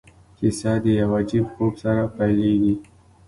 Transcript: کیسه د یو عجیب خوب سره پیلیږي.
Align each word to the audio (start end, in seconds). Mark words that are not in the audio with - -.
کیسه 0.37 0.71
د 0.83 0.85
یو 0.99 1.11
عجیب 1.19 1.45
خوب 1.53 1.73
سره 1.81 2.03
پیلیږي. 2.15 2.73